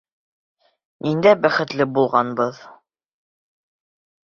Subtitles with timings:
[1.07, 2.65] Ниндәй бәхетле булғанбыҙ!..